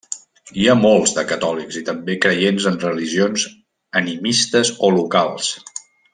Hi 0.59 0.63
ha 0.69 0.75
molts 0.77 1.11
de 1.17 1.25
catòlics 1.31 1.77
i 1.81 1.83
també 1.89 2.15
creients 2.23 2.67
en 2.71 2.79
religions 2.85 3.45
animistes 4.01 4.73
o 4.89 4.91
locals. 4.99 5.53